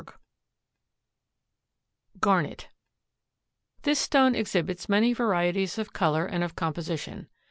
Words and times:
GARNET. 2.19 2.69
This 3.83 3.99
stone 3.99 4.33
exhibits 4.33 4.89
many 4.89 5.13
varieties 5.13 5.77
of 5.77 5.93
color 5.93 6.25
and 6.25 6.43
of 6.43 6.55
composition. 6.55 7.29